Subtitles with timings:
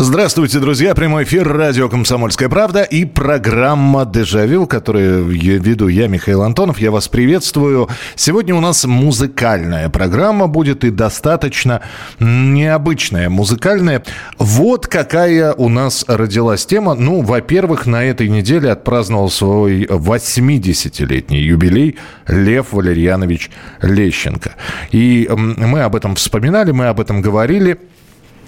[0.00, 0.94] Здравствуйте, друзья.
[0.94, 6.78] Прямой эфир радио «Комсомольская правда» и программа «Дежавю», которую веду я, Михаил Антонов.
[6.78, 7.88] Я вас приветствую.
[8.14, 11.80] Сегодня у нас музыкальная программа будет и достаточно
[12.20, 14.04] необычная музыкальная.
[14.38, 16.94] Вот какая у нас родилась тема.
[16.94, 23.50] Ну, во-первых, на этой неделе отпраздновал свой 80-летний юбилей Лев Валерьянович
[23.82, 24.54] Лещенко.
[24.92, 27.80] И мы об этом вспоминали, мы об этом говорили.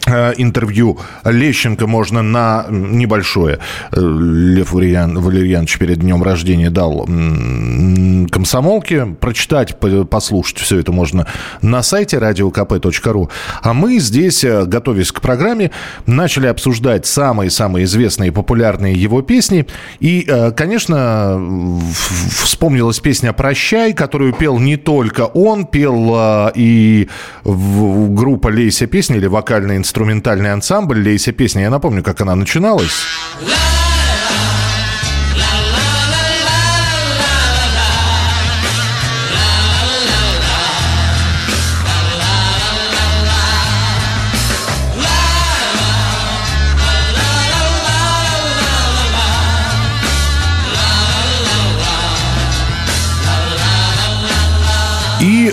[0.07, 3.59] Э, интервью Лещенко можно на небольшое.
[3.93, 7.07] Э, Лев Валерьян, Валерьянович перед днем рождения дал
[8.31, 9.07] комсомолке.
[9.21, 9.77] Прочитать,
[10.09, 11.27] послушать все это можно
[11.61, 13.31] на сайте radiokp.ru.
[13.63, 15.71] А мы здесь, э, готовясь к программе,
[16.07, 19.67] начали обсуждать самые-самые известные и популярные его песни.
[20.01, 20.27] И,
[20.57, 21.41] конечно,
[22.43, 27.09] вспомнилась песня «Прощай», которую пел не только он, пел и
[27.45, 31.63] группа «Лейся песни» или вокальный инструмент инструментальный ансамбль «Лейся песня».
[31.63, 33.07] Я напомню, как она начиналась.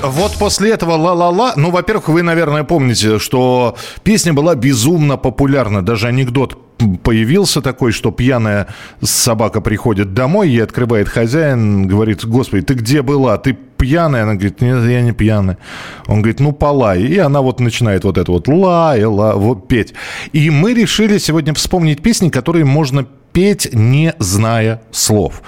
[0.10, 5.86] Вот после этого «Ла-ла-ла», ну, во-первых, вы, наверное, помните, что песня была безумно популярна.
[5.86, 6.58] Даже анекдот
[7.04, 8.68] появился такой, что пьяная
[9.02, 13.38] собака приходит домой, ей открывает хозяин, говорит, господи, ты где была?
[13.38, 14.24] Ты пьяная?
[14.24, 15.58] Она говорит, нет, я не пьяная.
[16.08, 17.02] Он говорит, ну, полай.
[17.02, 19.94] И она вот начинает вот это вот ла и ла, вот петь.
[20.34, 25.44] И мы решили сегодня вспомнить песни, которые можно петь, не зная слов.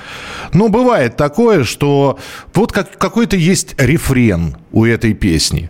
[0.54, 2.20] Ну, бывает такое, что
[2.54, 5.70] вот как, какой-то есть рефрен у этой песни.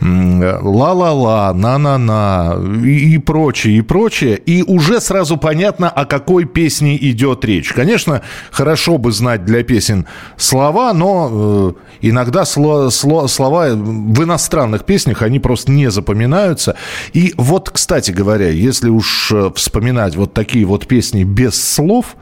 [0.00, 4.36] Ла-ла-ла, на-на-на и, прочее, и прочее.
[4.36, 7.72] И уже сразу понятно, о какой песне идет речь.
[7.72, 10.06] Конечно, хорошо бы знать для песен
[10.36, 11.72] слова, но э,
[12.02, 16.76] иногда сло, сло, слова в иностранных песнях, они просто не запоминаются.
[17.14, 22.16] И вот, кстати говоря, если уж э, вспоминать вот такие вот песни без слов,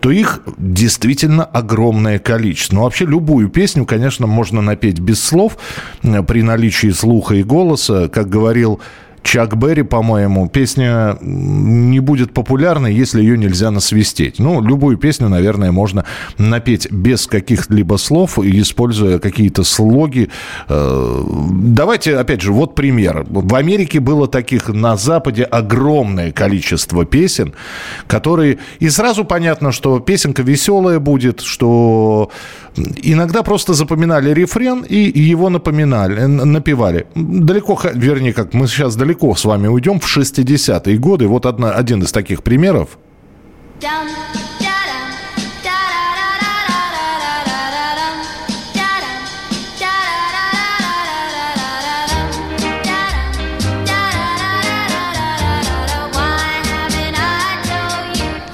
[0.00, 2.76] то их действительно огромное количество.
[2.76, 5.58] Но вообще любую песню, конечно, можно напеть без слов
[6.26, 8.08] при наличии слуха и голоса.
[8.08, 8.80] Как говорил
[9.22, 14.38] Чак Берри, по-моему, песня не будет популярной, если ее нельзя насвистеть.
[14.38, 16.04] Ну, любую песню, наверное, можно
[16.38, 20.30] напеть без каких-либо слов, используя какие-то слоги.
[20.68, 21.22] Э,
[21.52, 23.26] давайте, опять же, вот пример.
[23.28, 27.52] В Америке было таких на Западе огромное количество песен,
[28.06, 28.58] которые...
[28.78, 32.30] И сразу понятно, что песенка веселая будет, что
[33.02, 37.06] иногда просто запоминали рефрен и его напоминали, напевали.
[37.14, 41.26] Далеко, вернее, как мы сейчас далеко далеко с вами уйдем в 60-е годы.
[41.26, 42.98] Вот одна, один из таких примеров.
[43.80, 44.59] Down.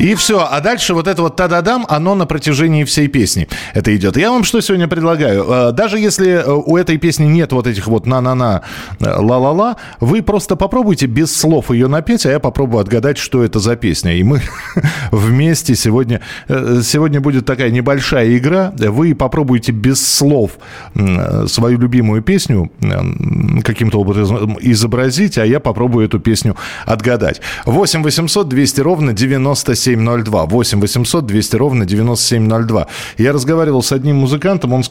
[0.06, 0.46] И все.
[0.48, 4.16] А дальше вот это вот та-да-дам, оно на протяжении всей песни это идет.
[4.16, 5.44] Я вам что сегодня предлагаю?
[5.48, 8.62] Э, даже если э, у этой песни нет вот этих вот на-на-на,
[9.00, 13.58] э, ла-ла-ла, вы просто попробуйте без слов ее напеть, а я попробую отгадать, что это
[13.58, 14.14] за песня.
[14.14, 14.42] И мы
[15.10, 16.20] вместе сегодня...
[16.46, 18.72] Сегодня будет такая небольшая игра.
[18.78, 20.52] Вы попробуйте без слов
[21.48, 22.70] свою любимую песню
[23.64, 27.40] каким-то образом изобразить, а я попробую эту песню отгадать.
[27.64, 30.46] 8 800 200 ровно 97 9702.
[30.46, 32.86] 8 800 200 ровно 9702.
[33.18, 34.82] Я разговаривал с одним музыкантом, он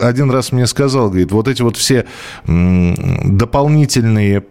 [0.00, 2.06] один раз мне сказал, говорит, вот эти вот все
[2.46, 4.44] дополнительные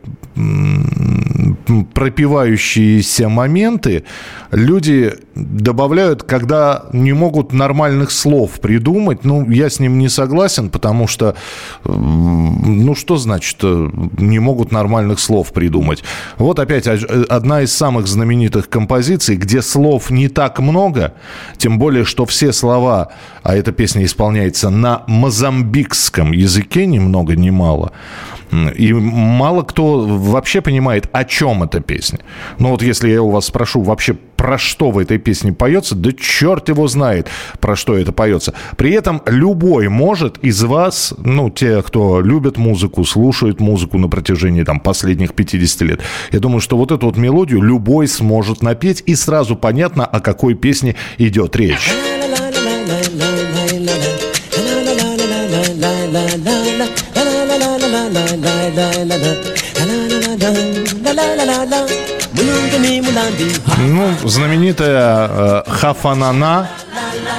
[1.94, 4.04] пропивающиеся моменты
[4.52, 9.24] люди добавляют, когда не могут нормальных слов придумать.
[9.24, 11.36] Ну, я с ним не согласен, потому что,
[11.86, 16.04] ну, что значит э, не могут нормальных слов придумать?
[16.38, 21.14] Вот опять одна из самых знаменитых композиций, где слов не так много,
[21.58, 23.10] тем более, что все слова,
[23.44, 27.92] а эта песня исполняется на мозамбикском языке, ни много ни мало,
[28.52, 32.20] И мало кто вообще понимает, о чем эта песня.
[32.60, 36.12] Ну вот если я у вас спрошу вообще, про что в этой песне поется, да
[36.12, 38.54] черт его знает, про что это поется.
[38.76, 44.64] При этом любой может из вас, ну, те, кто любит музыку, слушает музыку на протяжении
[44.64, 46.00] там последних 50 лет,
[46.32, 50.56] я думаю, что вот эту вот мелодию любой сможет напеть, и сразу понятно, о какой
[50.56, 51.92] песне идет речь.
[63.78, 66.70] Ну, знаменитая э, Хафанана.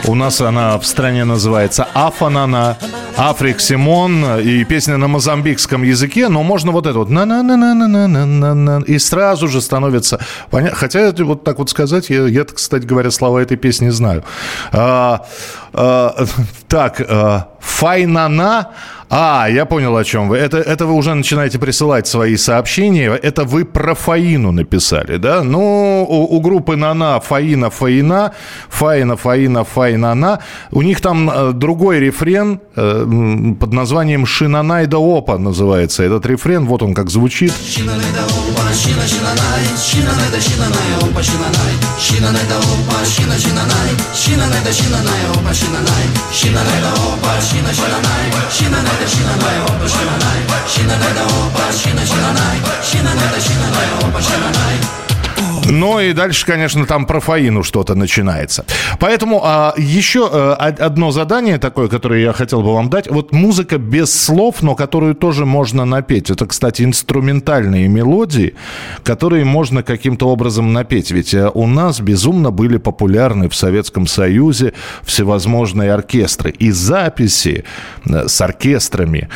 [0.06, 2.76] У нас она в стране называется Афанана.
[3.16, 7.56] Африк Симон и песня на мозамбикском языке, но можно вот это вот на на на
[7.56, 10.18] на на на на на и сразу же становится
[10.50, 10.76] понятно.
[10.76, 14.24] Хотя вот так вот сказать, я, я кстати говоря, слова этой песни знаю.
[14.72, 15.26] А,
[15.74, 16.24] а,
[16.68, 18.70] так, а, Файнана
[19.14, 20.38] а, я понял, о чем вы.
[20.38, 23.10] Это, это вы уже начинаете присылать свои сообщения.
[23.10, 25.42] Это вы про Фаину написали, да?
[25.42, 28.32] Ну, у, у группы Нана Фаина Фаина,
[28.70, 30.38] Фаина Фаина Файнана.
[30.70, 33.06] У них там э, другой рефрен э,
[33.60, 36.64] под названием Шинанайда Опа называется этот рефрен.
[36.64, 37.52] Вот он как звучит.
[37.52, 45.52] Шинанайда Опа, Шина Шинанай, Шинанайда Шинанай, Опа Шинанай, Шинанайда Опа, Шина Шинанай, Шинанайда Шинанай, Опа
[45.52, 55.01] Шинанай, Шинанайда Опа, Шина Шинанай, Шинанайда だ死なない死なない死なないだ死な死なない死なないだ死なない死なない
[55.66, 58.64] Ну и дальше, конечно, там про Фаину что-то начинается.
[58.98, 63.08] Поэтому а, еще а, одно задание такое, которое я хотел бы вам дать.
[63.08, 66.30] Вот музыка без слов, но которую тоже можно напеть.
[66.30, 68.54] Это, кстати, инструментальные мелодии,
[69.04, 71.10] которые можно каким-то образом напеть.
[71.12, 74.72] Ведь э, у нас безумно были популярны в Советском Союзе
[75.04, 77.64] всевозможные оркестры и записи
[78.04, 79.28] э, с оркестрами.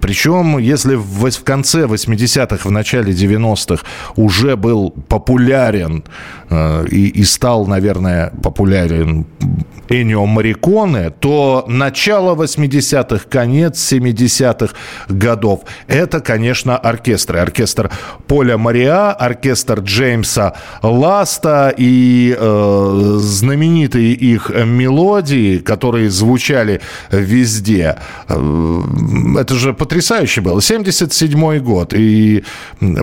[0.00, 6.04] Причем, если в, в конце 80-х, в начале 90-х уже был популярен популярен
[6.50, 9.26] э, и, и стал, наверное, популярен
[9.88, 14.74] Энио Мариконе, то начало 80-х, конец 70-х
[15.08, 17.40] годов– это, конечно, оркестры.
[17.40, 17.90] Оркестр
[18.26, 26.80] Поля Мариа, оркестр Джеймса Ласта и э, знаменитые их мелодии, которые звучали
[27.10, 27.96] везде.
[28.28, 28.82] Э,
[29.38, 30.62] это же потрясающе было.
[30.62, 32.44] 77 год, и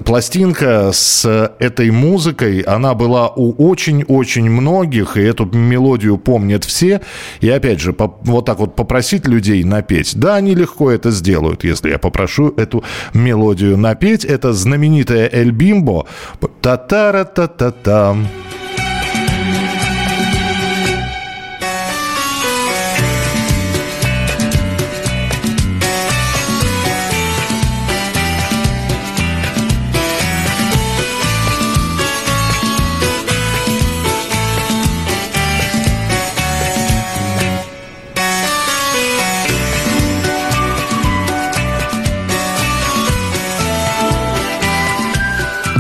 [0.06, 7.02] пластинка с этой музыкой, она была у очень-очень многих, и эту мелодию помнят все.
[7.42, 10.14] И опять же, по, вот так вот попросить людей напеть.
[10.16, 12.84] Да, они легко это сделают, если я попрошу эту
[13.14, 14.26] мелодию напеть.
[14.26, 16.06] Это знаменитая Эль Бимбо.
[16.62, 18.22] Та-та-ра-та-та-там.
[18.22, 18.59] -та -та -та.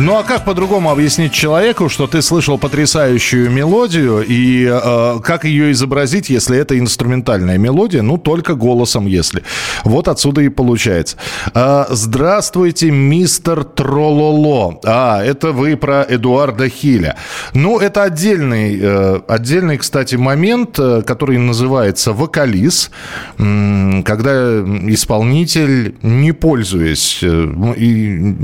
[0.09, 5.71] Ну а как по-другому объяснить человеку, что ты слышал потрясающую мелодию и э, как ее
[5.71, 9.43] изобразить, если это инструментальная мелодия, ну только голосом, если.
[9.83, 11.17] Вот отсюда и получается.
[11.53, 14.79] Э, здравствуйте, мистер Трололо.
[14.83, 17.15] А, это вы про Эдуарда Хиля.
[17.53, 22.89] Ну это отдельный, э, отдельный, кстати, момент, э, который называется вокализ,
[23.37, 28.35] э, когда исполнитель, не пользуясь, э, и,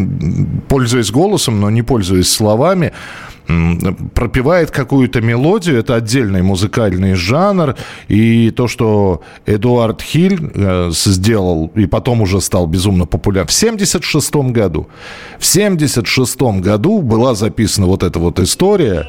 [0.67, 2.91] пользуясь голосом, голосом, но не пользуясь словами,
[4.13, 7.75] пропевает какую-то мелодию, это отдельный музыкальный жанр,
[8.09, 14.35] и то, что Эдуард Хиль э, сделал, и потом уже стал безумно популярным, в 76
[14.51, 14.87] году,
[15.39, 19.05] в 76 году была записана вот эта вот история.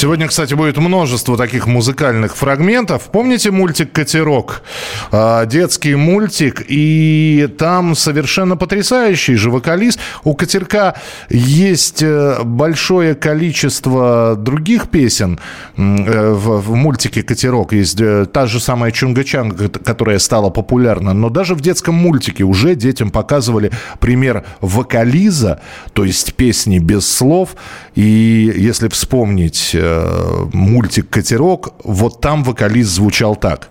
[0.00, 3.10] Сегодня, кстати, будет множество таких музыкальных фрагментов.
[3.12, 4.62] Помните мультик «Катерок»?
[5.12, 6.64] А, детский мультик.
[6.68, 10.00] И там совершенно потрясающий же вокалист.
[10.24, 10.94] У «Катерка»
[11.28, 15.38] есть э, большое количество других песен
[15.76, 17.74] э, в, мультике «Катерок».
[17.74, 21.12] Есть э, та же самая «Чунгачанга», которая стала популярна.
[21.12, 25.60] Но даже в детском мультике уже детям показывали пример вокализа,
[25.92, 27.54] то есть песни без слов.
[27.94, 29.76] И если вспомнить
[30.52, 33.70] мультик «Катерок», вот там вокалист звучал так.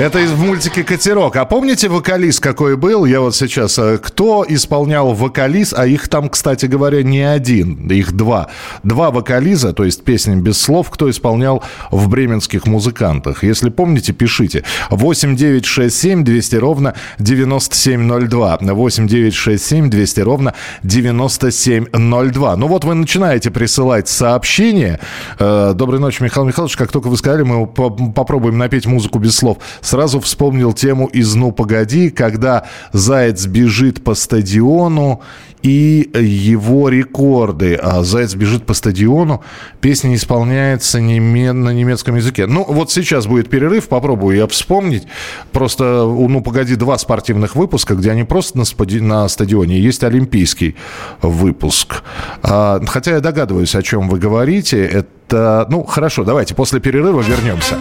[0.00, 1.36] Это из мультика «Катерок».
[1.36, 3.04] А помните вокалист какой был?
[3.04, 3.78] Я вот сейчас...
[3.78, 5.74] Э, кто исполнял вокалист?
[5.76, 7.86] А их там, кстати говоря, не один.
[7.86, 8.48] Их два.
[8.82, 13.44] Два вокализа, то есть песни без слов, кто исполнял в бременских музыкантах.
[13.44, 14.64] Если помните, пишите.
[14.88, 18.58] 8 9 6 7 200 ровно 9702.
[18.62, 22.56] 8 9 6 7 200 ровно 9702.
[22.56, 24.98] Ну вот вы начинаете присылать сообщения.
[25.38, 26.78] Э, доброй ночи, Михаил Михайлович.
[26.78, 29.58] Как только вы сказали, мы попробуем напеть музыку без слов
[29.90, 35.20] сразу вспомнил тему из «Ну, погоди», когда Заяц бежит по стадиону
[35.62, 37.74] и его рекорды.
[37.74, 39.42] А «Заяц бежит по стадиону»
[39.80, 42.46] песня исполняется на немецком языке.
[42.46, 45.08] Ну, вот сейчас будет перерыв, попробую я вспомнить.
[45.50, 49.00] Просто «Ну, погоди» два спортивных выпуска, где они просто на, спади...
[49.00, 49.80] на стадионе.
[49.80, 50.76] Есть олимпийский
[51.20, 52.04] выпуск.
[52.44, 54.84] А, хотя я догадываюсь, о чем вы говорите.
[54.84, 57.76] Это, ну, хорошо, давайте после перерыва вернемся.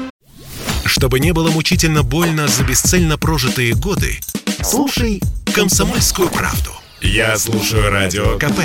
[0.86, 4.20] Чтобы не было мучительно больно за бесцельно прожитые годы,
[4.64, 5.22] слушай
[5.54, 6.72] «Комсомольскую правду».
[7.02, 8.60] Я слушаю Радио КП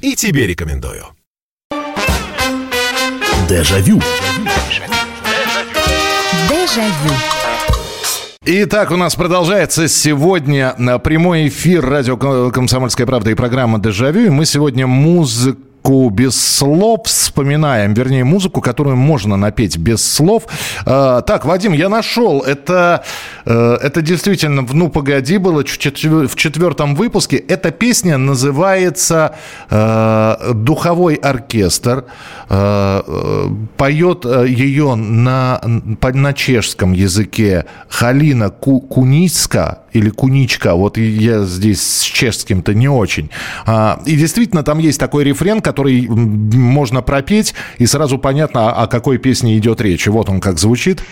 [0.00, 1.06] и тебе рекомендую.
[3.48, 4.00] Дежавю.
[6.48, 7.14] Дежавю.
[8.44, 12.16] Итак, у нас продолжается сегодня прямой эфир радио
[12.50, 14.26] «Комсомольская правда» и программа «Дежавю».
[14.26, 20.44] И мы сегодня музыку музыку без слов вспоминаем, вернее, музыку, которую можно напеть без слов.
[20.86, 22.40] Э, так, Вадим, я нашел.
[22.40, 23.02] Это,
[23.44, 27.36] э, это действительно «Ну, погоди» было в четвертом выпуске.
[27.36, 29.34] Эта песня называется
[29.70, 32.04] э, «Духовой оркестр».
[32.48, 40.74] Э, э, поет э, ее на, на чешском языке Халина Ку, Куницка или Куничка.
[40.74, 43.30] Вот я здесь с чешским-то не очень.
[43.66, 49.18] А, и действительно, там есть такой рефрен, который можно пропеть, и сразу понятно, о какой
[49.18, 50.06] песне идет речь.
[50.06, 51.02] Вот он как звучит.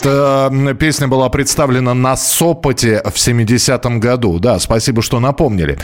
[0.00, 4.38] Эта песня была представлена на Сопоте в 70-м году.
[4.38, 5.78] Да, спасибо, что напомнили.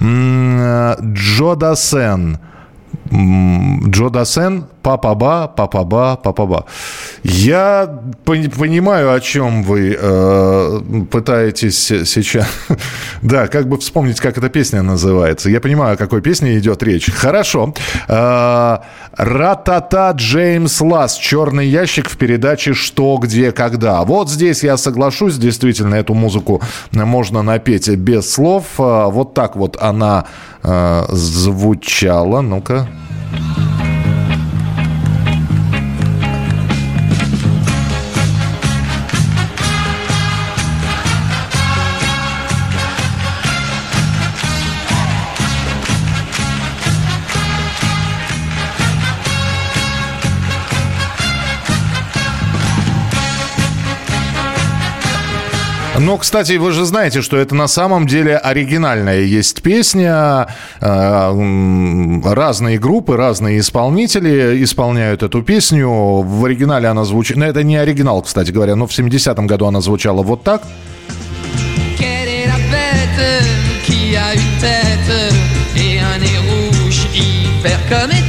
[0.00, 2.38] Джо Дасен.
[3.12, 6.64] Джо Дасен Папа-ба, папа-ба, папа-ба.
[7.22, 12.46] Я понимаю, о чем вы э, пытаетесь сейчас.
[13.22, 15.50] да, как бы вспомнить, как эта песня называется.
[15.50, 17.10] Я понимаю, о какой песне идет речь.
[17.12, 17.74] Хорошо.
[18.08, 18.78] Э,
[19.16, 21.16] Ратата Джеймс Ласс.
[21.16, 24.02] Черный ящик в передаче «Что, где, когда».
[24.02, 25.36] Вот здесь я соглашусь.
[25.36, 26.62] Действительно, эту музыку
[26.92, 28.64] можно напеть без слов.
[28.78, 30.24] Э, вот так вот она
[30.62, 32.40] э, звучала.
[32.40, 32.88] Ну-ка.
[56.00, 60.48] Но, кстати, вы же знаете, что это на самом деле оригинальная есть песня.
[60.80, 65.88] Э, разные группы, разные исполнители исполняют эту песню.
[65.88, 67.36] В оригинале она звучит...
[67.36, 70.62] Но ну, это не оригинал, кстати говоря, но в 70-м году она звучала вот так.
[77.90, 78.19] comme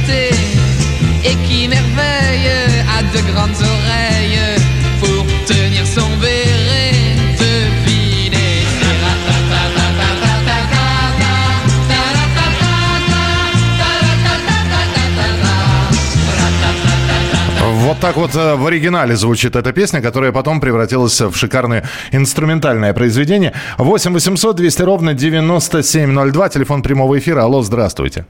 [18.02, 23.52] так вот э, в оригинале звучит эта песня, которая потом превратилась в шикарное инструментальное произведение.
[23.78, 27.42] 8 800 200 ровно 9702, телефон прямого эфира.
[27.42, 28.26] Алло, здравствуйте.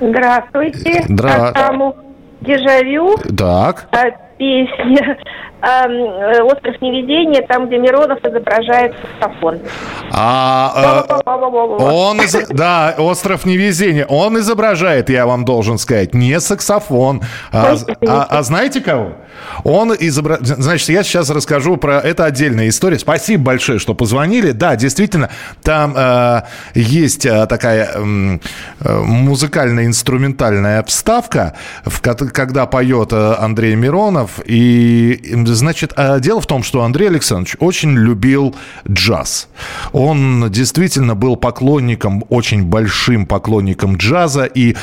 [0.00, 1.04] Здравствуйте.
[1.08, 1.52] Здра...
[2.40, 3.16] Дежавю.
[3.90, 4.25] Так.
[4.38, 5.18] Песня
[5.62, 9.60] э, «Остров невезения», там, где Миронов изображает саксофон.
[10.12, 12.48] А, э, он, из...
[12.50, 17.22] да, «Остров невезения», он изображает, я вам должен сказать, не саксофон.
[17.52, 17.76] А,
[18.06, 19.12] а, а знаете кого?
[19.64, 20.46] Он изображает...
[20.46, 21.98] Значит, я сейчас расскажу про...
[22.00, 22.98] Это отдельная история.
[22.98, 24.52] Спасибо большое, что позвонили.
[24.52, 25.30] Да, действительно,
[25.62, 26.42] там э,
[26.74, 28.38] есть э, такая э,
[28.80, 34.25] музыкальная инструментальная обставка, в, когда поет э, Андрей Миронов.
[34.44, 38.54] И, значит, э, дело в том, что Андрей Александрович очень любил
[38.88, 39.48] джаз.
[39.92, 44.44] Он действительно был поклонником, очень большим поклонником джаза.
[44.44, 44.76] И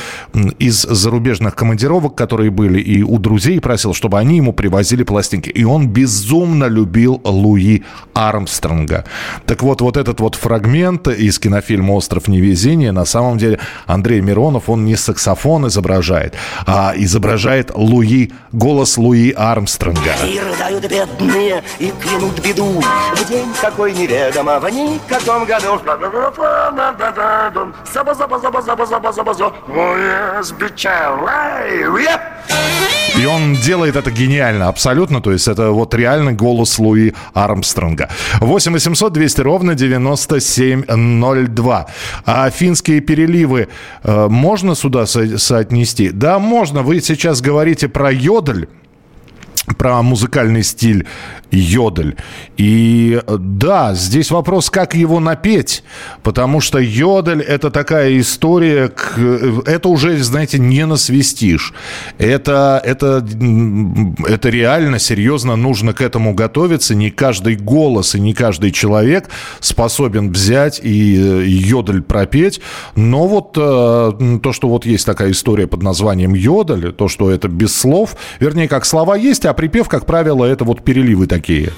[0.60, 5.50] из зарубежных командировок, которые были, и у друзей просил, чтобы они ему привозили пластинки.
[5.50, 7.84] И он безумно любил Луи
[8.14, 9.06] Армстронга.
[9.46, 14.70] Так вот, вот этот вот фрагмент из кинофильма «Остров невезения», на самом деле Андрей Миронов,
[14.70, 16.34] он не саксофон изображает,
[16.66, 20.16] а изображает Луи, голос Луи Армстронга.
[20.25, 22.82] И рыдают бедные, и клянут беду
[23.16, 25.80] В день какой неведомо, в никаком году
[33.18, 35.22] И он делает это гениально, абсолютно.
[35.22, 38.10] То есть это вот реально голос Луи Армстронга.
[38.40, 41.86] 8 800 200 ровно 9702.
[42.25, 43.68] А финские переливы
[44.04, 46.10] э, можно сюда со- соотнести?
[46.10, 46.82] Да, можно.
[46.82, 48.68] Вы сейчас говорите про йодль
[49.74, 51.06] про музыкальный стиль
[51.51, 52.15] йодль.
[52.58, 55.84] И да, здесь вопрос, как его напеть,
[56.24, 58.92] потому что йодль это такая история,
[59.65, 61.74] это уже, знаете, не насвистишь.
[62.18, 63.25] Это, это,
[64.27, 66.96] это реально, серьезно нужно к этому готовиться.
[66.96, 71.15] Не каждый голос и не каждый человек способен взять и
[71.46, 72.62] йодль пропеть.
[72.96, 77.48] Но вот э, то, что вот есть такая история под названием йодль, то, что это
[77.48, 81.70] без слов, вернее, как слова есть, а припев, как правило, это вот переливы такие.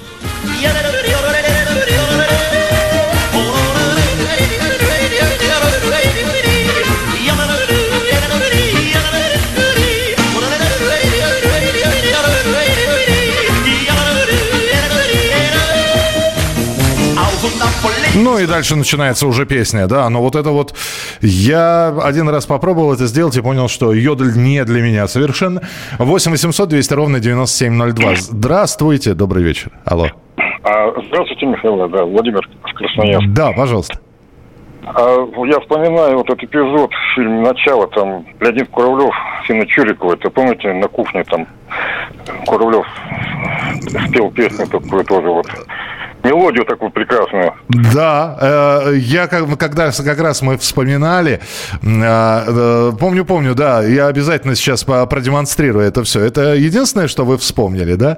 [18.15, 20.09] Ну и дальше начинается уже песня, да.
[20.09, 20.73] Но вот это вот...
[21.21, 25.61] Я один раз попробовал это сделать и понял, что йодль не для меня совершенно.
[25.99, 28.15] 8 800 200 ровно 9702.
[28.15, 29.71] Здравствуйте, добрый вечер.
[29.83, 30.07] Алло.
[30.63, 33.27] А, здравствуйте, Михаил, да, Владимир Красноярск.
[33.29, 33.99] Да, пожалуйста.
[34.85, 39.13] А, я вспоминаю вот этот эпизод в фильме «Начало», там Леонид Куравлев,
[39.45, 41.47] сына Чурикова, это помните, на кухне там
[42.45, 42.85] Куравлев
[44.07, 45.47] спел песню такую тоже вот
[46.25, 47.53] мелодию такую прекрасную.
[47.69, 48.37] Да,
[48.87, 51.39] э, я как, когда как раз мы вспоминали,
[51.81, 56.21] э, э, помню, помню, да, я обязательно сейчас продемонстрирую это все.
[56.21, 58.17] Это единственное, что вы вспомнили, да?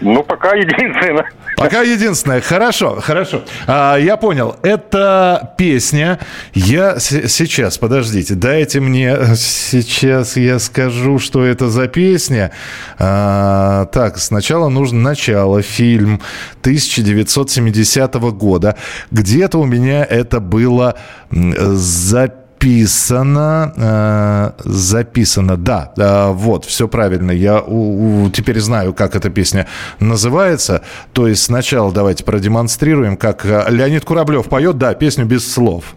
[0.00, 1.26] Ну, пока единственное.
[1.56, 2.42] Пока единственное.
[2.42, 3.42] Хорошо, хорошо.
[3.66, 4.56] А, я понял.
[4.62, 6.18] Это песня.
[6.52, 9.16] Я с- сейчас, подождите, дайте мне...
[9.36, 12.52] Сейчас я скажу, что это за песня.
[12.98, 15.62] А, так, сначала нужно начало.
[15.62, 16.20] Фильм
[16.60, 18.76] 1970 года.
[19.10, 20.96] Где-то у меня это было
[21.30, 27.30] записано записано, э, записано, да, э, вот, все правильно.
[27.30, 29.66] Я у, у, теперь знаю, как эта песня
[30.00, 30.82] называется.
[31.12, 35.94] То есть сначала давайте продемонстрируем, как э, Леонид Кураблев поет, да, песню без слов.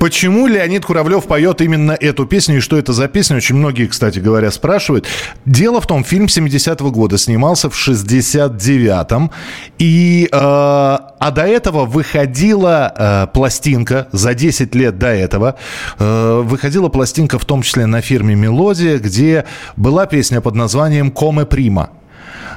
[0.00, 3.36] Почему Леонид Куравлев поет именно эту песню и что это за песня?
[3.36, 5.06] Очень многие, кстати говоря, спрашивают.
[5.44, 9.30] Дело в том, фильм 70-го года снимался в 69-м,
[9.78, 15.56] и, э, а до этого выходила э, пластинка, за 10 лет до этого,
[15.98, 19.44] э, выходила пластинка в том числе на фирме «Мелодия», где
[19.76, 21.90] была песня под названием «Коме Прима».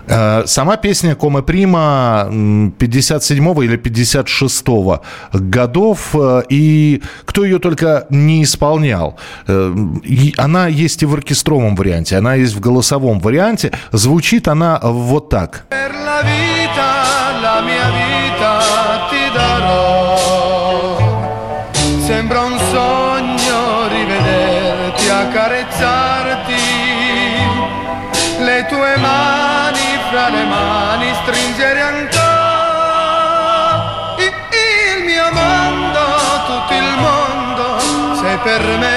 [0.07, 2.27] Сама песня Коме Прима
[2.77, 4.65] 57 или 56
[5.33, 6.15] годов,
[6.49, 9.17] и кто ее только не исполнял.
[10.37, 13.71] Она есть и в оркестровом варианте, она есть в голосовом варианте.
[13.91, 15.65] Звучит она вот так.
[17.53, 18.22] Sembra
[38.53, 38.92] verme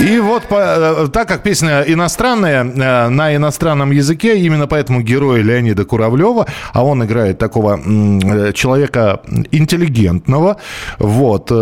[0.00, 5.42] И вот по, э, так как песня иностранная, э, на иностранном языке, именно поэтому герой
[5.42, 10.56] Леонида Куравлева, а он играет такого э, человека интеллигентного,
[10.98, 11.52] вот,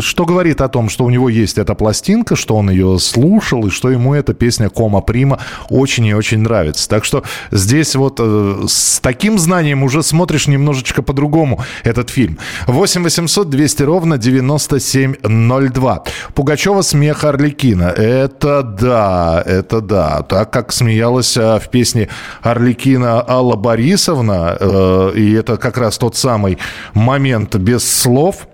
[0.00, 3.70] что говорит о том, что у него есть эта пластинка, что он ее слушал, и
[3.70, 6.88] что ему эта песня Кома Прима очень и очень нравится.
[6.88, 12.38] Так что здесь вот с таким знанием уже смотришь немножечко по-другому этот фильм.
[12.68, 16.04] 8 800 200 ровно 9702.
[16.34, 17.79] Пугачева смех Орликин.
[17.80, 18.06] Орликина.
[18.06, 20.22] Это да, это да.
[20.22, 22.08] Так как смеялась а, в песне
[22.42, 26.58] Орликина Алла Борисовна, э, и это как раз тот самый
[26.94, 28.46] момент без слов,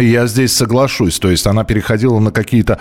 [0.00, 1.18] я здесь соглашусь.
[1.18, 2.78] То есть она переходила на какие-то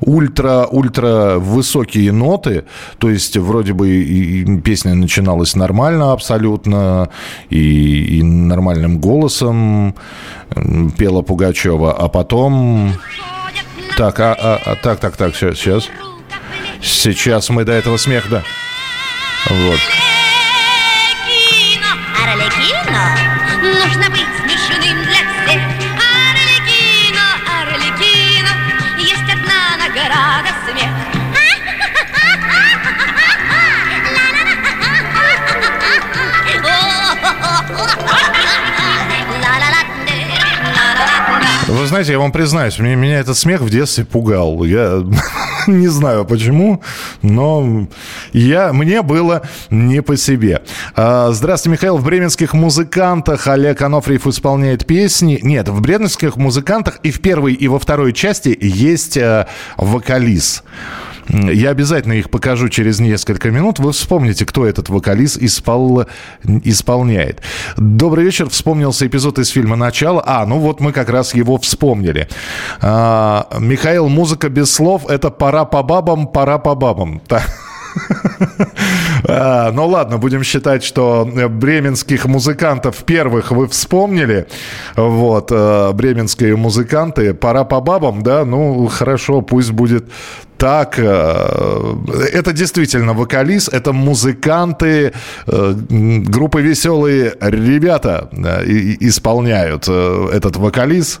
[0.00, 2.64] ультра-ультра высокие ноты.
[2.98, 7.10] То есть вроде бы и песня начиналась нормально абсолютно.
[7.50, 9.94] И, и нормальным голосом
[10.96, 11.92] пела Пугачева.
[11.92, 12.92] А потом
[13.96, 15.88] так, а, а, а так, так, так, сейчас.
[16.82, 18.42] Сейчас мы до этого смех, да.
[19.48, 19.80] Вот.
[41.94, 44.64] Знаете, я вам признаюсь, меня, меня этот смех в детстве пугал.
[44.64, 45.04] Я
[45.68, 46.82] не знаю почему,
[47.22, 47.86] но
[48.32, 50.62] я, мне было не по себе.
[50.96, 51.96] А, здравствуйте, Михаил.
[51.98, 55.38] В бременских музыкантах Олег Анофриев исполняет песни.
[55.40, 60.64] Нет, в бременских музыкантах и в первой, и во второй части есть а, вокалист.
[61.28, 63.78] Я обязательно их покажу через несколько минут.
[63.78, 66.04] Вы вспомните, кто этот вокалист испол...
[66.44, 67.40] исполняет.
[67.76, 68.48] Добрый вечер.
[68.48, 70.22] Вспомнился эпизод из фильма «Начало».
[70.24, 72.28] А, ну вот мы как раз его вспомнили.
[72.80, 77.22] А, Михаил, музыка без слов– это «Пора по бабам, пора по бабам».
[77.30, 77.40] А,
[79.26, 84.46] ну ладно, будем считать, что бременских музыкантов первых вы вспомнили.
[84.96, 87.34] Вот, э, бременские музыканты.
[87.34, 88.44] Пора по бабам, да?
[88.44, 90.04] Ну, хорошо, пусть будет
[90.56, 90.98] так.
[90.98, 91.94] Э,
[92.32, 95.12] это действительно вокалист, это музыканты,
[95.46, 95.74] э,
[96.28, 98.28] группы «Веселые ребята»
[99.00, 101.20] исполняют этот вокалист.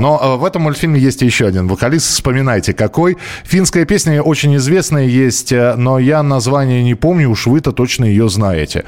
[0.00, 2.06] Но э, в этом мультфильме есть еще один вокалист.
[2.06, 3.18] Вспоминайте, какой.
[3.44, 8.30] Финская песня очень известная есть, э, но я название не помню, уж вы-то точно ее
[8.30, 8.84] знаете.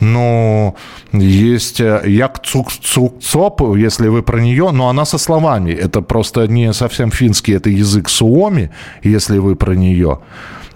[0.00, 0.74] Но
[1.12, 5.70] есть э, Як Цук Цук Цоп, если вы про нее, но она со словами.
[5.70, 8.70] Это просто не совсем финский, это язык суоми,
[9.02, 10.20] если вы про нее.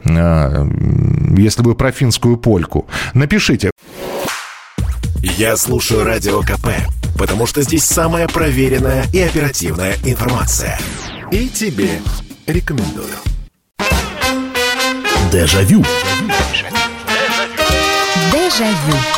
[0.05, 2.87] Если вы про финскую польку.
[3.15, 3.71] Напишите.
[5.39, 6.69] Я слушаю Радио КП
[7.19, 10.79] потому что здесь самая проверенная и оперативная информация.
[11.31, 12.01] И тебе
[12.47, 13.15] рекомендую.
[15.31, 15.85] Дежавю.
[18.33, 19.18] Дежавю.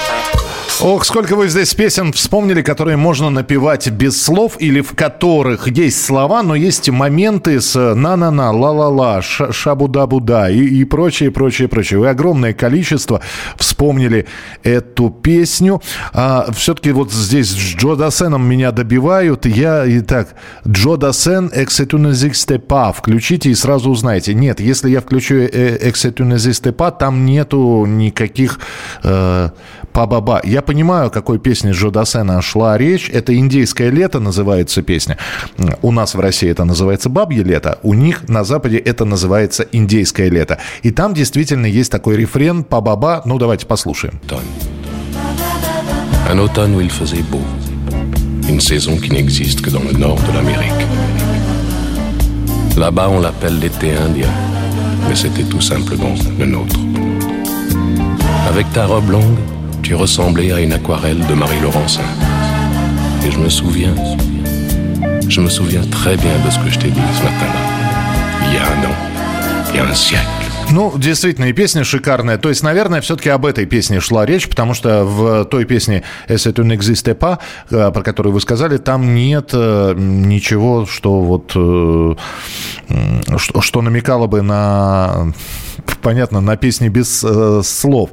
[0.82, 6.02] Ох, сколько вы здесь песен вспомнили, которые можно напевать без слов или в которых есть
[6.02, 12.00] слова, но есть моменты с на-на-на, ла-ла-ла, шабу-да-бу-да и, и прочее, прочее, прочее.
[12.00, 13.20] Вы огромное количество
[13.56, 14.26] вспомнили
[14.62, 15.82] эту песню.
[16.14, 19.44] А, все-таки вот здесь с Джо Дасеном меня добивают.
[19.44, 20.28] Я, итак,
[20.66, 24.32] Джо Дасен, «Эксетунезикстепа» включите и сразу узнаете.
[24.32, 28.60] Нет, если я включу «Эксетунезикстепа», там нету никаких
[29.02, 29.50] э,
[29.92, 30.40] па-ба-ба.
[30.44, 33.10] Я понимаю, о какой песне Джо Дассена шла речь.
[33.10, 35.16] Это «Индейское лето» называется песня.
[35.82, 37.78] У нас в России это называется «Бабье лето».
[37.82, 40.58] У них на Западе это называется «Индейское лето».
[40.82, 43.22] И там действительно есть такой рефрен «Па-ба-ба».
[43.24, 44.20] Ну, давайте послушаем.
[46.30, 47.42] Un automne où il faisait beau.
[48.48, 50.86] Une saison qui n'existe que dans le nord de l'Amérique.
[52.76, 54.30] Là-bas, on l'appelle l'été indien,
[55.08, 56.78] mais c'était tout simplement le nôtre.
[58.48, 59.38] Avec ta robe longue,
[59.90, 62.04] tu à une aquarelle de Marie Laurencin.
[63.26, 63.92] Et je me souviens,
[65.28, 68.46] je me souviens très bien de ce que je t'ai dit ce matin-là.
[68.46, 68.96] Il y a un an,
[69.70, 70.39] il y a un siècle.
[70.72, 72.38] Ну, действительно, и песня шикарная.
[72.38, 76.46] То есть, наверное, все-таки об этой песне шла речь, потому что в той песне «Es
[76.46, 77.38] tu n'existe pas»,
[77.70, 81.52] э, про которую вы сказали, там нет э, ничего, что вот...
[81.56, 82.14] Э,
[83.36, 85.32] что, что намекало бы на
[86.02, 88.10] понятно, на песне без э, слов.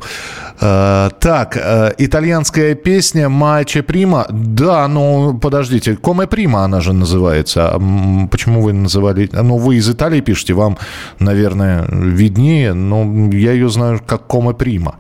[0.60, 4.26] Э, так, э, итальянская песня «Маче Прима».
[4.30, 7.70] Да, ну, подождите, «Коме Прима» она же называется.
[7.74, 9.30] А, почему вы называли...
[9.32, 10.78] Ну, вы из Италии пишете, вам,
[11.20, 14.96] наверное, виднее, но я ее знаю как «Коме Прима».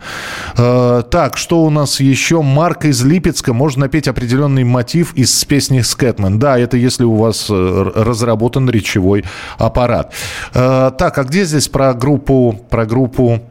[0.57, 2.41] Э, так, что у нас еще?
[2.41, 3.53] Марк из Липецка.
[3.53, 6.39] Можно напеть определенный мотив из песни «Скэтмен».
[6.39, 9.23] Да, это если у вас э, разработан речевой
[9.57, 10.13] аппарат.
[10.53, 13.41] Э, так, а где здесь про группу, про группу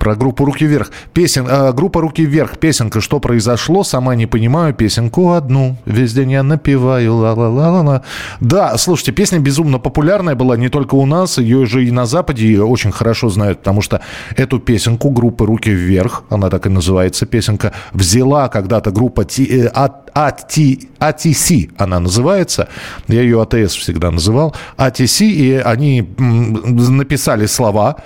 [0.00, 0.90] про группу «Руки вверх».
[1.12, 2.58] Песен, э, группа «Руки вверх».
[2.58, 4.74] Песенка «Что произошло?» Сама не понимаю.
[4.74, 5.76] Песенку одну.
[5.84, 7.14] Весь день я напеваю.
[7.14, 8.02] Ла-ла-ла-ла-ла.
[8.40, 11.38] Да, слушайте, песня безумно популярная была не только у нас.
[11.38, 13.58] Ее же и на Западе очень хорошо знают.
[13.58, 14.00] Потому что
[14.36, 19.70] эту песенку группы «Руки вверх», она так и называется, песенка, взяла когда-то группа T, э,
[20.14, 22.68] ATC она называется.
[23.08, 24.54] Я ее АТС всегда называл.
[24.76, 27.96] ATC, и они написали слова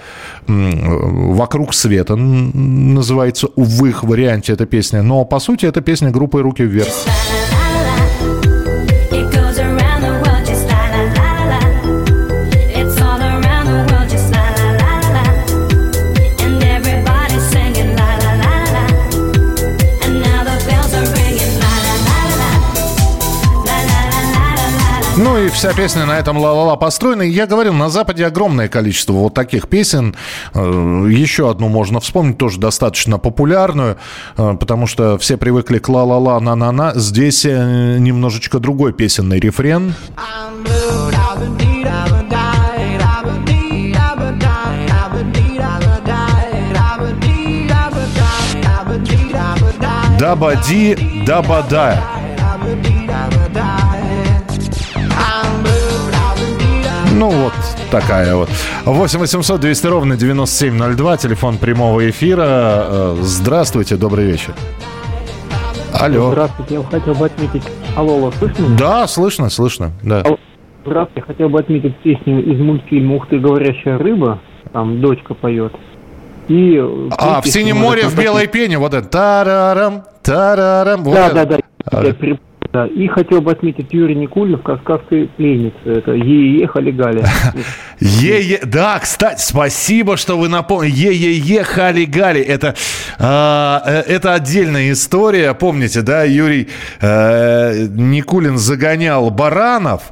[0.46, 5.02] «Вокруг света» называется в их варианте эта песня.
[5.02, 6.94] Но, по сути, это песня группы «Руки вверх».
[25.54, 27.22] Вся песня на этом ла-ла-ла построена.
[27.22, 30.14] Я говорил, на Западе огромное количество вот таких песен.
[30.52, 33.96] Э, еще одну можно вспомнить, тоже достаточно популярную,
[34.36, 36.92] э, потому что все привыкли к ла-ла-ла, на-на-на.
[36.94, 39.94] Здесь э, немножечко другой песенный рефрен.
[50.18, 52.23] Даба-ди, даба-да.
[57.16, 57.52] Ну, вот
[57.92, 58.48] такая вот.
[58.84, 62.44] 8 800 200 ровно 9702, телефон прямого эфира.
[62.46, 64.52] Э, здравствуйте, добрый вечер.
[65.92, 66.32] Алло.
[66.32, 67.62] Здравствуйте, я хотел бы отметить...
[67.96, 68.76] Алло, алло, слышно?
[68.76, 70.22] Да, слышно, слышно, да.
[70.22, 70.38] Алло.
[70.84, 74.40] Здравствуйте, я хотел бы отметить песню из мультфильма «Ух ты, говорящая рыба».
[74.72, 75.72] Там дочка поет.
[76.48, 76.76] И
[77.16, 79.08] а, в «Синем море, в белой пене», вот это.
[79.08, 81.04] Тарарам, тарарам.
[81.04, 81.58] Да, вот да, да.
[82.02, 82.14] Я
[82.74, 85.76] да, и хотел бы отметить Юрий Никулин в «Кавказской пленнице».
[85.84, 87.24] Это «Е-е-е, халигаля».
[88.00, 90.92] Е-е, да, кстати, спасибо, что вы напомнили.
[90.92, 92.40] Е-е-е, халигали.
[92.40, 92.74] Это,
[93.18, 95.54] а, э, это отдельная история.
[95.54, 96.66] Помните, да, Юрий
[97.00, 100.02] э, Никулин загонял баранов.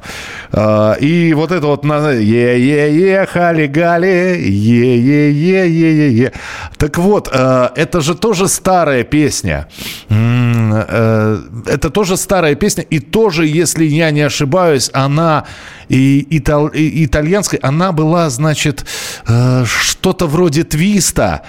[0.53, 4.07] Э, и вот это вот е-е-е, халигали,
[4.39, 6.31] е-е-е-е-е-е.
[6.77, 9.67] Так вот, э, это же тоже старая песня.
[10.09, 15.45] Это тоже старая старая песня, и тоже, если я не ошибаюсь, она
[15.89, 18.85] и, итал, и итальянской, она была, значит,
[19.27, 21.41] э, что-то вроде твиста.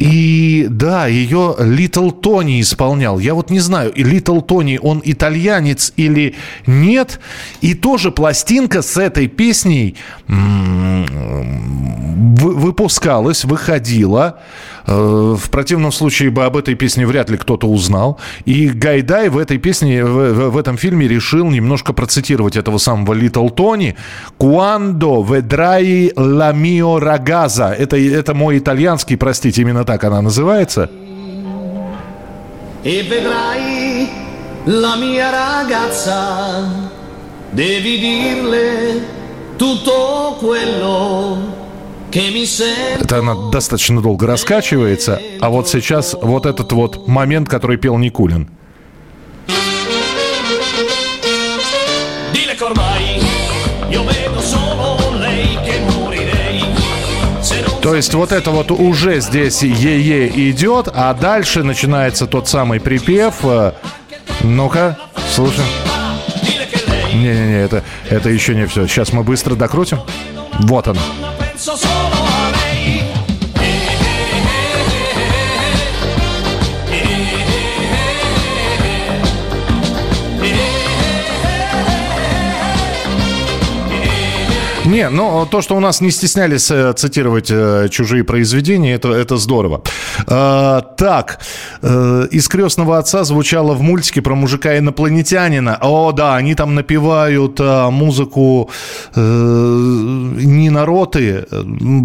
[0.00, 3.18] И да, ее Литл Тони исполнял.
[3.18, 6.34] Я вот не знаю, и Литл Тони, он итальянец или
[6.66, 7.20] нет.
[7.60, 9.96] И тоже пластинка с этой песней
[12.40, 14.40] выпускалась, выходила.
[14.86, 18.18] Э, в противном случае бы об этой песне вряд ли кто-то узнал.
[18.44, 23.48] И Гайдай в этой песне, в, в этом фильме решил немножко процитировать этого самого Литл
[23.48, 23.96] Тони.
[24.38, 27.72] «Quando vedrai la mio ragazza».
[27.72, 30.88] Это, это мой итальянский, простите, именно так она называется.
[32.84, 34.08] E vedrai
[34.66, 36.64] la mia ragazza,
[37.50, 39.04] devi dirle
[39.56, 41.58] tutto quello
[42.12, 48.50] это она достаточно долго раскачивается, а вот сейчас вот этот вот момент, который пел Никулин.
[57.82, 63.36] То есть вот это вот уже здесь е-е идет, а дальше начинается тот самый припев.
[64.42, 64.98] Ну-ка,
[65.30, 65.64] слушай.
[67.14, 68.86] Не-не-не, это, это еще не все.
[68.86, 69.98] Сейчас мы быстро докрутим.
[70.60, 70.98] Вот он.
[84.90, 89.36] Не, ну то, что у нас не стеснялись э, цитировать э, чужие произведения, это, это
[89.36, 89.82] здорово.
[90.26, 91.38] Э, так,
[91.80, 95.78] э, из крестного отца звучало в мультике про мужика-инопланетянина.
[95.80, 98.68] О, да, они там напевают э, музыку
[99.14, 101.46] э, Нина Роты.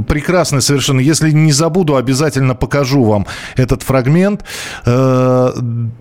[0.08, 1.00] Прекрасно совершенно.
[1.00, 4.46] Если не забуду, обязательно покажу вам этот фрагмент.
[4.86, 5.54] Э,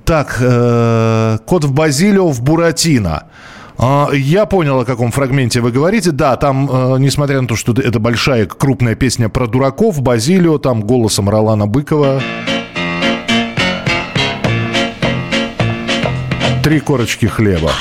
[0.04, 3.22] так, э, кот в Базилио в Буратино.
[3.78, 6.10] А, Я понял, о каком фрагменте вы говорите.
[6.10, 10.82] Да, там, э, несмотря на то, что это большая, крупная песня про дураков, Базилио, там
[10.82, 12.20] голосом Ролана Быкова.
[16.62, 17.72] Три корочки хлеба.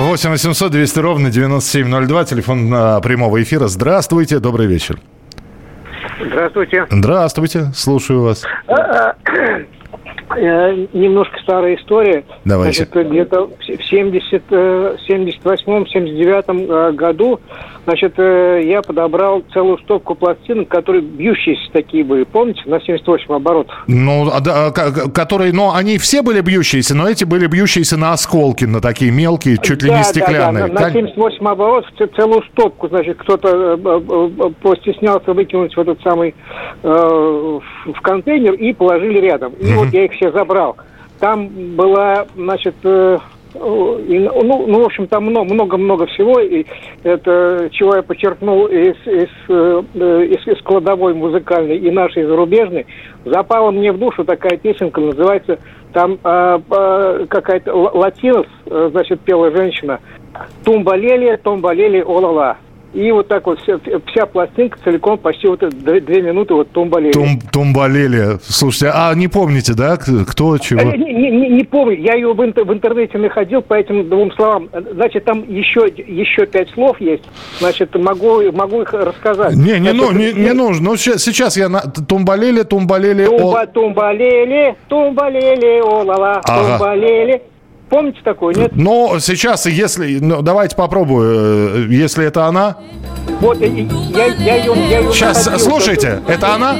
[0.00, 3.66] Восемь 800 200 ровно 9702, телефон а, прямого эфира.
[3.66, 4.98] Здравствуйте, добрый вечер.
[6.18, 6.86] Здравствуйте.
[6.88, 8.42] Здравствуйте, слушаю вас.
[10.36, 12.24] Э, Немножко старая история.
[12.46, 12.84] Давайте.
[12.84, 17.40] Значит, где-то в 70, э, 78-79 э, году
[17.90, 22.22] значит, э, я подобрал целую стопку пластинок, которые бьющиеся такие были.
[22.22, 22.62] Помните?
[22.66, 23.74] На 78 оборотов.
[23.88, 28.12] Ну, а, да, а, которые, ну, они все были бьющиеся, но эти были бьющиеся на
[28.12, 30.66] осколки, на такие мелкие, чуть ли Да, не да, да, стеклянные.
[30.66, 36.00] на, на Кон- 78 оборотов целую стопку, значит, кто-то э, э, постеснялся выкинуть в этот
[36.02, 36.34] самый
[36.82, 39.52] э, в контейнер и положили рядом.
[39.54, 40.76] И вот я их все забрал.
[41.18, 42.76] Там была, значит,
[43.54, 46.64] ну, ну, в общем, там много-много всего, и
[47.02, 52.86] это, чего я подчеркнул из, из, э, из, из кладовой музыкальной и нашей зарубежной,
[53.24, 55.58] запала мне в душу такая песенка, называется,
[55.92, 59.98] там э, э, какая-то ла- латинос, значит, пела женщина,
[60.64, 62.56] «Тумбалели, тумбалели, о-ла-ла».
[62.92, 67.12] И вот так вот вся, вся пластинка целиком почти вот две, две минуты вот тумбалели.
[67.12, 68.38] Тум, тумбалели.
[68.42, 70.80] Слушайте, а не помните, да, кто, чего?
[70.80, 74.08] Э, Не, не- не- не помню, я ее в, интер- в интернете находил по этим
[74.08, 74.68] двум словам.
[74.94, 77.22] Значит, там еще, еще пять слов есть.
[77.60, 79.54] Значит, могу, могу их рассказать.
[79.54, 80.90] Не, не, ну, не, не нужно.
[80.90, 81.68] Ну, сейчас, сейчас я...
[81.68, 81.80] На...
[81.82, 83.26] Тумбалели, тумбалели...
[83.26, 86.78] Тумба, о- тумбалели, тумбалели, о-ла-ла, Ага.
[86.78, 87.42] тумбалели.
[87.90, 88.70] Помните такое, нет?
[88.74, 90.18] Но сейчас, если...
[90.20, 91.86] Ну, давайте попробую.
[91.90, 92.76] э, Если это она...
[93.40, 95.66] Вот, э, я, я ее, я ее Сейчас, находил.
[95.68, 96.76] слушайте, это она?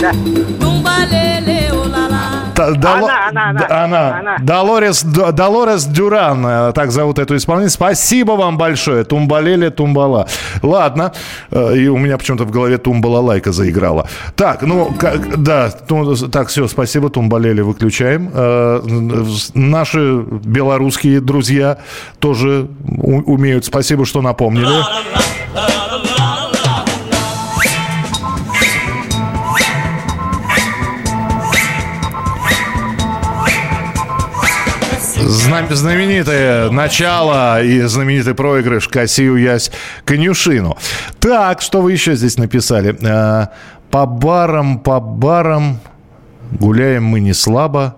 [0.00, 0.12] Да,
[2.56, 3.84] Дало- Она, она, она.
[3.84, 4.18] Она.
[4.18, 4.36] Она.
[5.32, 7.74] Долорес, Дюран, э, так зовут эту исполнительницу.
[7.74, 9.04] Спасибо вам большое.
[9.04, 10.26] Тумбалели, тумбала.
[10.62, 11.12] Ладно.
[11.50, 14.06] Э, И у меня почему-то в голове тумбала лайка заиграла.
[14.34, 15.70] Так, ну, как, да,
[16.32, 18.30] так, все, спасибо, тумбалели выключаем.
[18.32, 18.80] Э,
[19.54, 21.78] Наши белорусские друзья
[22.18, 23.64] тоже умеют.
[23.64, 24.66] Спасибо, что напомнили.
[35.46, 39.70] Знам- знаменитое начало и знаменитый проигрыш Кассию Ясь
[40.04, 40.76] Конюшину.
[41.20, 42.96] Так, что вы еще здесь написали?
[43.00, 43.46] Э,
[43.90, 45.78] По барам, по барам
[46.50, 47.96] гуляем мы не слабо.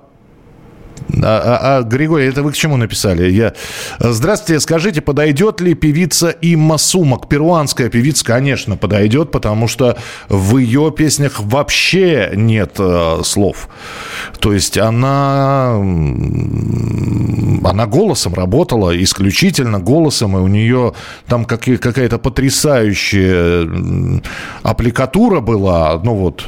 [1.23, 3.31] А, а- а, Григорий, это вы к чему написали?
[3.31, 3.55] Я...
[3.99, 7.29] Здравствуйте, скажите, подойдет ли певица Имма Сумак?
[7.29, 9.97] Перуанская певица, конечно, подойдет, потому что
[10.29, 13.69] в ее песнях вообще нет э, слов.
[14.39, 15.75] То есть она,
[17.65, 20.93] она голосом работала, исключительно голосом, и у нее
[21.27, 23.69] там какие- какая-то потрясающая
[24.63, 26.45] аппликатура была, ну вот,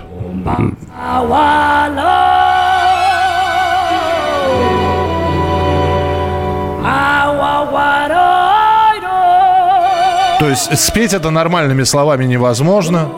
[10.40, 13.10] То есть спеть это нормальными словами невозможно.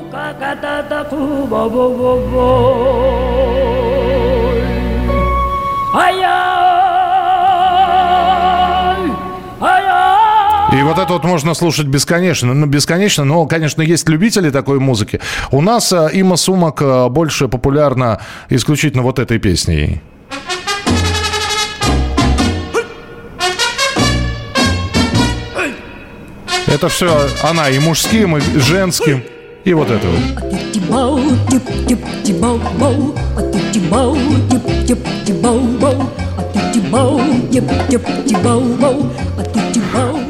[10.73, 12.55] И вот это вот можно слушать бесконечно.
[12.55, 15.21] Ну, бесконечно, но, конечно, есть любители такой музыки.
[15.53, 20.01] У нас э, Има Сумак э, больше популярна исключительно вот этой песней.
[26.73, 29.23] Это все она и мужским, и женским,
[29.63, 30.21] и вот это вот.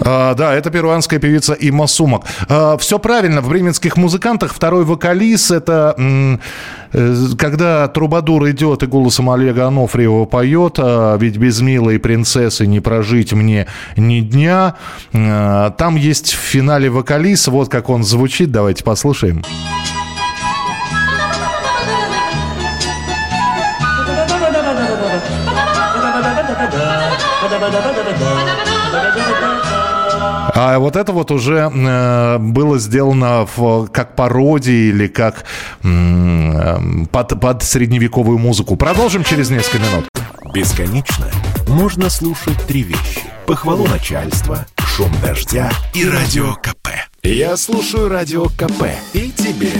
[0.05, 2.25] А, да, это перуанская певица Има Сумак.
[2.79, 6.39] все правильно, в бременских музыкантах второй вокалист это э,
[7.39, 13.33] когда Трубадур идет и голосом Олега Анофриева поет, а, ведь без милой принцессы не прожить
[13.33, 14.75] мне ни дня.
[15.15, 19.43] А, там есть в финале вокалист, вот как он звучит, давайте послушаем.
[30.55, 35.45] А вот это вот уже э, было сделано в, как пародия или как
[35.83, 36.79] э,
[37.11, 38.77] под, под средневековую музыку.
[38.77, 40.09] Продолжим через несколько минут.
[40.53, 41.31] Бесконечно
[41.69, 43.23] можно слушать три вещи.
[43.47, 46.89] Похвалу начальства, шум дождя и радио КП.
[47.23, 49.71] Я слушаю радио КП и тебе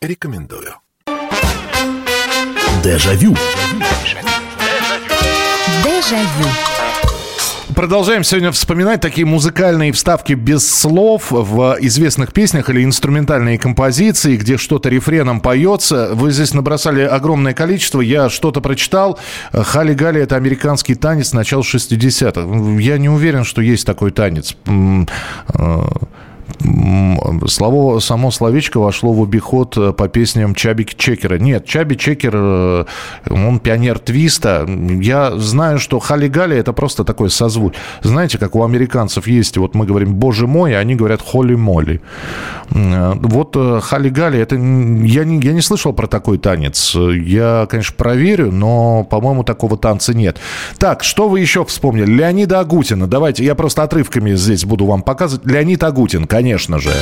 [0.00, 0.74] рекомендую.
[2.82, 3.36] Дежавю.
[5.84, 6.73] Дежавю.
[7.74, 14.56] Продолжаем сегодня вспоминать такие музыкальные вставки без слов в известных песнях или инструментальные композиции, где
[14.58, 16.10] что-то рефреном поется.
[16.14, 18.00] Вы здесь набросали огромное количество.
[18.00, 19.18] Я что-то прочитал.
[19.52, 22.80] Хали Гали– это американский танец начала 60-х.
[22.80, 24.56] Я не уверен, что есть такой танец.
[27.46, 31.38] Слово, само словечко вошло в обиход э, по песням Чаби Чекера.
[31.38, 32.84] Нет, Чаби Чекер, э,
[33.30, 34.66] он пионер твиста.
[34.68, 37.74] Я знаю, что Хали Гали это просто такой созвук.
[38.02, 42.00] Знаете, как у американцев есть, вот мы говорим «Боже мой», а они говорят «Холи моли».
[42.70, 46.94] Э, вот Хали Гали, это я не, я не слышал про такой танец.
[46.94, 50.38] Я, конечно, проверю, но, по-моему, такого танца нет.
[50.78, 52.06] Так, что вы еще вспомнили?
[52.06, 53.06] Леонида Агутина.
[53.06, 55.46] Давайте, я просто отрывками здесь буду вам показывать.
[55.46, 56.92] Леонид Агутин, конечно же.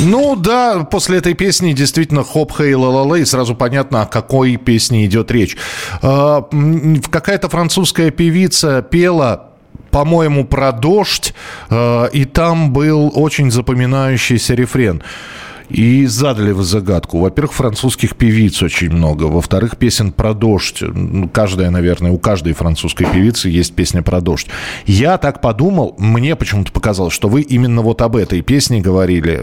[0.00, 4.56] Ну да, после этой песни действительно хоп, хей, ла ла лей, сразу понятно, о какой
[4.56, 5.56] песне идет речь.
[6.02, 6.46] А,
[7.10, 9.49] какая-то французская певица пела
[9.90, 11.34] по-моему, про дождь,
[11.70, 15.02] э, и там был очень запоминающийся рефрен.
[15.70, 17.20] И задали вы загадку.
[17.20, 19.24] Во-первых, французских певиц очень много.
[19.24, 20.82] Во-вторых, песен про дождь.
[20.82, 24.48] Ну, каждая, наверное, у каждой французской певицы есть песня про дождь.
[24.86, 29.40] Я так подумал, мне почему-то показалось, что вы именно вот об этой песне говорили.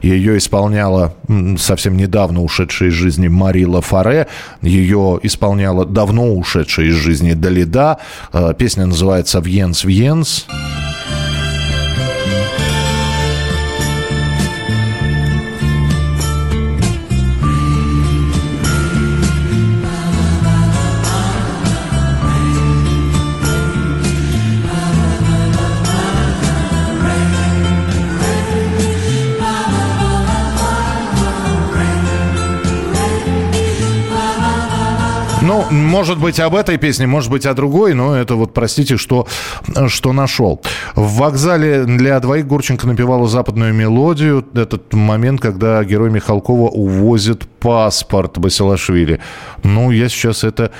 [0.00, 1.14] Ее исполняла
[1.58, 4.28] совсем недавно ушедшая из жизни Марила Фаре.
[4.62, 7.98] Ее исполняла давно ушедшая из жизни Далида.
[8.32, 10.46] Э, песня называется «Вьенс, Вьенс».
[10.48, 10.87] Ну,
[35.70, 39.26] может быть, об этой песне, может быть, о другой, но это вот, простите, что,
[39.88, 40.60] что нашел.
[40.94, 44.44] В вокзале для двоих Гурченко напевала западную мелодию.
[44.54, 49.20] Этот момент, когда герой Михалкова увозит паспорт Басилашвили.
[49.62, 50.70] Ну, я сейчас это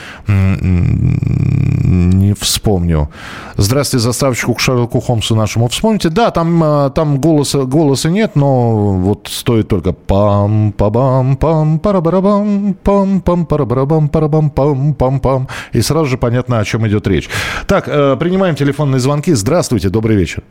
[1.89, 3.09] не вспомню.
[3.57, 6.11] Здравствуйте, заставочку к Шерлоку Холмсу нашему вспомните.
[6.11, 12.75] Да, там, а, там голоса, голоса нет, но вот стоит только пам пам пам парабарабам
[12.75, 17.29] пам пам парабарабам парабам пам пам пам и сразу же понятно, о чем идет речь.
[17.67, 19.33] Так, э, принимаем телефонные звонки.
[19.33, 20.43] Здравствуйте, добрый вечер.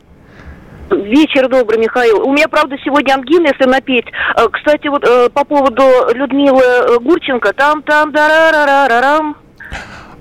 [0.90, 2.26] Вечер добрый, Михаил.
[2.26, 4.06] У меня, правда, сегодня ангина, если напеть.
[4.36, 5.82] Э, кстати, вот э, по поводу
[6.14, 7.52] Людмилы Гурченко.
[7.52, 9.36] Там-там, дарарарарарам.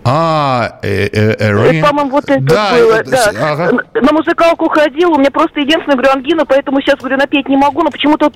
[0.10, 2.94] А, э, э, э, по-моему, вот это да, было.
[2.94, 3.52] Это, да.
[3.52, 3.72] Ага.
[3.94, 7.82] На музыкалку ходил, у меня просто единственное, говорю, ангина, поэтому сейчас, говорю, напеть не могу,
[7.84, 8.30] но почему-то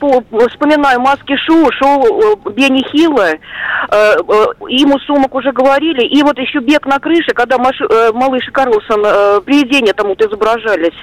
[0.50, 3.38] вспоминаю маски шоу, шоу Бенни Хилла, э,
[3.90, 4.16] э,
[4.68, 8.52] ему сумок уже говорили, и вот еще бег на крыше, когда Маш, э, малыш и
[8.52, 10.98] Карлсон э, привидения там вот изображались.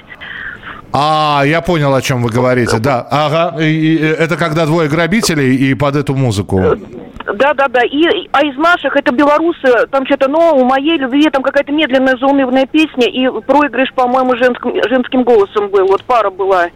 [0.91, 3.07] А, я понял, о чем вы говорите, да.
[3.09, 6.61] Ага, и, и, это когда двое грабителей и под эту музыку.
[7.35, 7.81] Да, да, да.
[7.83, 12.17] И, а из наших это белорусы, там что-то, но у моей любви там какая-то медленная
[12.17, 15.87] заунывная песня, и проигрыш, по-моему, женским, женским голосом был.
[15.87, 16.67] Вот пара была.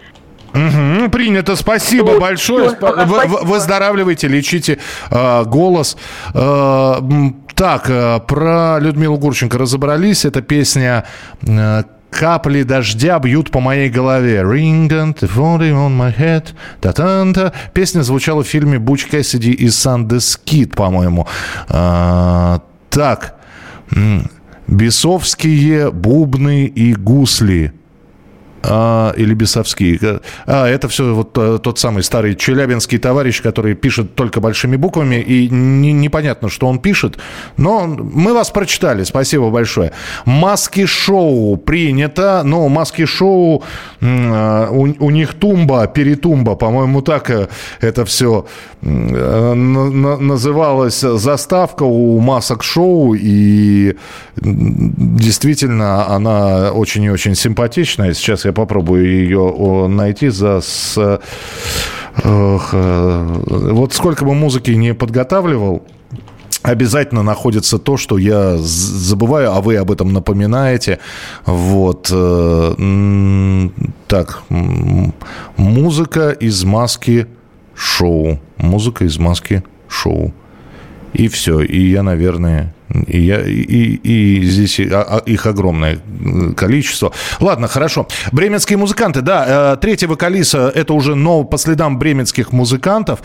[0.54, 2.70] Угу, принято, спасибо вот, большое.
[2.70, 3.40] Все, спасибо.
[3.44, 4.78] Выздоравливайте, лечите
[5.10, 5.98] э, голос.
[6.36, 6.96] Э,
[7.56, 10.26] так, э, про Людмилу Гурченко разобрались.
[10.26, 11.06] Это песня
[11.42, 11.84] э,
[12.14, 14.42] Капли дождя бьют по моей голове.
[14.42, 16.54] Ring and on my head.
[16.80, 21.28] та та та Песня звучала в фильме Буч Кэссиди и Сандес Кит, по-моему.
[21.68, 22.60] А,
[22.90, 23.36] так.
[24.68, 27.74] Бесовские бубны и гусли
[28.64, 30.00] а, или Бесовский.
[30.46, 35.16] А, это все вот а, тот самый старый челябинский товарищ, который пишет только большими буквами,
[35.16, 37.18] и не, непонятно, что он пишет.
[37.58, 39.92] Но мы вас прочитали, спасибо большое.
[40.26, 43.64] Маски-шоу принято, но маски-шоу,
[44.02, 47.50] а, у, у них тумба, перетумба, по-моему, так э,
[47.82, 48.46] это все
[48.82, 53.96] э, называлось заставка у масок-шоу, и
[54.36, 58.14] действительно она очень и очень симпатичная.
[58.14, 60.62] Сейчас я я попробую ее найти за...
[60.62, 61.20] С,
[62.24, 65.84] вот сколько бы музыки не подготавливал,
[66.62, 71.00] обязательно находится то, что я забываю, а вы об этом напоминаете.
[71.46, 72.10] Вот.
[72.12, 73.70] Э,
[74.08, 74.44] так.
[75.58, 77.26] Музыка из маски
[77.74, 78.40] шоу.
[78.58, 80.32] Музыка из маски шоу.
[81.14, 81.62] И все.
[81.62, 82.76] И я, наверное,
[83.08, 86.00] и, я, и, и здесь а, их огромное
[86.56, 87.12] количество.
[87.40, 88.08] Ладно, хорошо.
[88.32, 93.20] Бременские музыканты, да, э, третий вокалист, э, это уже но по следам бременских музыкантов.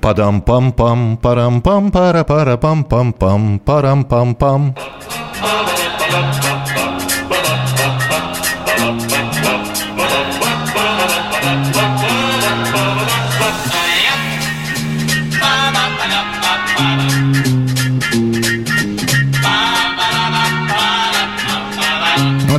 [0.00, 4.76] Падам пам пам парам пам пара пара пам пам пам парам пам пам.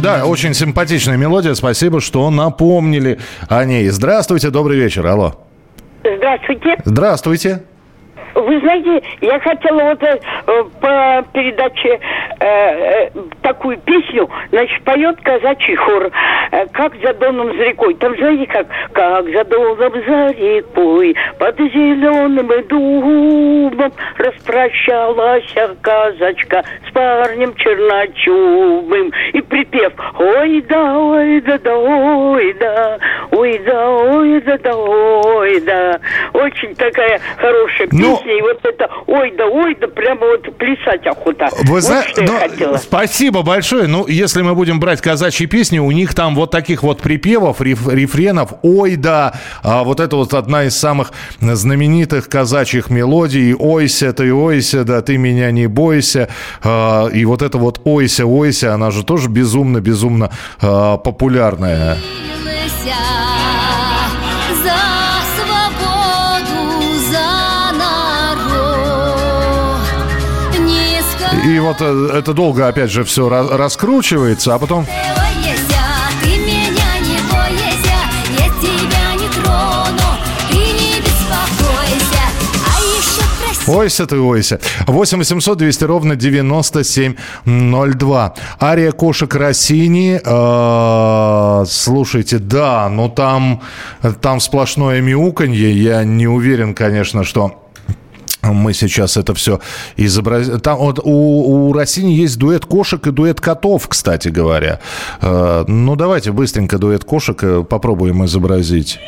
[0.03, 1.53] Да, очень симпатичная мелодия.
[1.53, 3.87] Спасибо, что напомнили о ней.
[3.87, 5.07] Здравствуйте, добрый вечер.
[5.07, 5.35] Алло.
[6.03, 6.75] Здравствуйте.
[6.83, 7.63] Здравствуйте.
[8.35, 10.19] Вы знаете, я хотела вот э,
[11.21, 11.99] передаче
[12.39, 13.09] э, э,
[13.41, 16.09] такую песню, значит, поет казачий хор,
[16.51, 17.93] э, как за доном за рекой.
[17.95, 27.53] Там, знаете, как, как за доном за рекой, под зеленым дубом распрощалась казачка с парнем
[27.55, 29.11] черночубым.
[29.33, 32.97] И припев, ой да, ой да, да, ой да,
[33.31, 35.99] ой да, ой да, да, ой да.
[36.33, 38.33] Очень такая хорошая ну, песня.
[38.33, 41.49] Ну, и вот это ой да, ой да, прямо вот плясать охота.
[41.63, 43.87] Вы вот знаете, ну, спасибо большое.
[43.87, 47.87] Ну, если мы будем брать казачьи песни, у них там вот таких вот припевов, реф,
[47.87, 53.53] рефренов, ой да, а вот это вот одна из самых знаменитых казачьих мелодий.
[53.53, 56.29] Ойся ты, ойся, да ты меня не бойся.
[56.63, 60.31] А, и вот это вот ойся, ойся, она же тоже безумно-безумно
[60.61, 61.95] а, популярная.
[61.95, 62.33] И
[71.63, 74.85] вот э, это долго, опять же, все раскручивается, а потом...
[83.65, 84.59] Ойся ты, ойся.
[84.87, 88.33] 8 800 200 ровно 9702.
[88.61, 90.19] Ария кошек Россини.
[90.21, 93.61] Э, слушайте, да, но там,
[94.21, 95.71] там сплошное мяуканье.
[95.71, 97.62] Я не уверен, конечно, что
[98.43, 99.59] мы сейчас это все
[99.97, 100.59] изобразим.
[100.59, 104.79] Там вот у, у Россини есть дуэт кошек и дуэт котов, кстати говоря.
[105.21, 108.99] Э, ну, давайте быстренько дуэт кошек э, попробуем изобразить.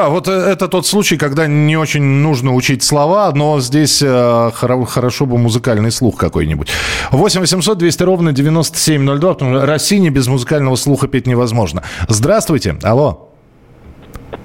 [0.00, 4.50] Да, вот э, это тот случай, когда не очень нужно учить слова, но здесь э,
[4.54, 6.68] хорошо бы музыкальный слух какой-нибудь.
[7.12, 11.82] 8 800 200 ровно 9702, потому что Россине без музыкального слуха петь невозможно.
[12.08, 13.28] Здравствуйте, алло.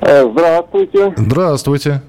[0.01, 1.13] Э, здравствуйте.
[1.15, 2.01] Здравствуйте.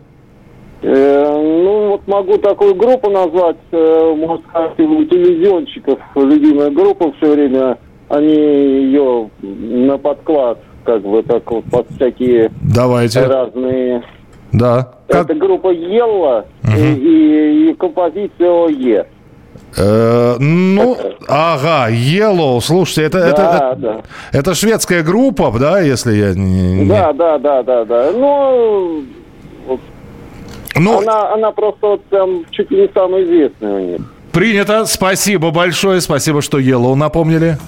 [0.83, 7.33] Э, ну, вот могу такую группу назвать, э, можно сказать, у телевизионщиков, любимая группа все
[7.33, 7.79] время,
[8.09, 13.27] они ее на подклад как бы так вот под всякие Давайте.
[13.27, 14.03] разные...
[14.53, 14.93] Да.
[15.09, 15.25] Как...
[15.25, 16.73] Это группа Елла угу.
[16.77, 19.07] и, и, и композиция ОЕ.
[19.77, 20.97] Э, ну,
[21.29, 24.03] ага, Yellow, слушайте, это, да, это, да.
[24.33, 26.85] это шведская группа, да, если я не...
[26.85, 26.89] не...
[26.89, 28.13] Да, да, да, да, да.
[28.13, 29.03] Ну,
[30.77, 34.01] ну она, она просто вот там чуть ли не самая известная у них.
[34.33, 37.59] Принято, спасибо большое, спасибо, что Yellow напомнили.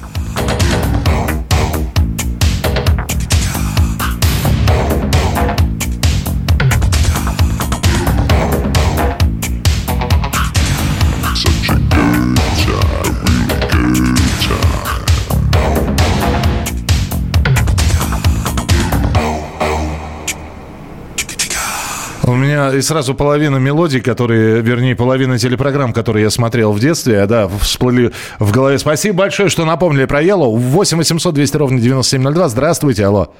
[22.78, 28.12] И сразу половина мелодий, которые, вернее, половина телепрограмм, которые я смотрел в детстве, да, всплыли
[28.38, 28.78] в голове.
[28.78, 30.56] Спасибо большое, что напомнили про Yellow.
[30.56, 32.48] 8 800 200 ровно 9702.
[32.48, 33.34] Здравствуйте, алло.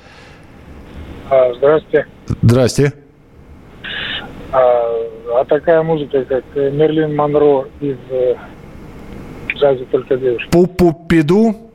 [1.31, 2.07] А, здравствуйте.
[2.43, 2.93] Здрасте.
[4.53, 4.61] А,
[5.41, 8.35] а такая музыка, как Мерлин Монро из э,
[9.55, 10.49] «Джазе только девушки».
[10.51, 11.68] Пупу-пиду?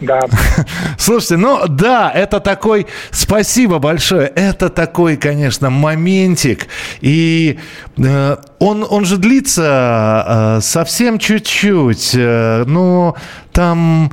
[0.00, 0.26] Да.
[0.98, 6.66] Слушайте, ну да, это такой, спасибо большое, это такой, конечно, моментик.
[7.00, 7.58] И
[7.96, 12.14] э, он, он же длится э, совсем чуть-чуть.
[12.14, 13.14] Э, ну,
[13.52, 14.10] Там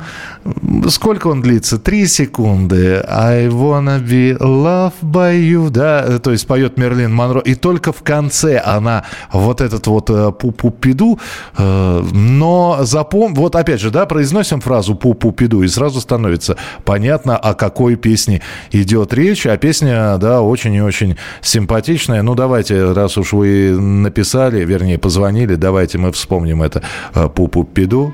[0.89, 1.77] сколько он длится?
[1.77, 3.03] Три секунды.
[3.07, 5.69] I wanna be loved by you.
[5.69, 7.39] Да, то есть поет Мерлин Монро.
[7.39, 11.19] И только в конце она вот этот вот э, пу-пу-пиду.
[11.57, 13.33] Э, но запом...
[13.33, 18.41] Вот опять же, да, произносим фразу пу-пу-пиду, и сразу становится понятно, о какой песне
[18.71, 19.45] идет речь.
[19.45, 22.21] А песня, да, очень и очень симпатичная.
[22.23, 26.81] Ну, давайте, раз уж вы написали, вернее, позвонили, давайте мы вспомним это
[27.13, 28.13] э, пу-пу-пиду.